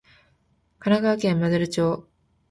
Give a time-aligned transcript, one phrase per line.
[0.79, 2.07] 神奈川県真鶴町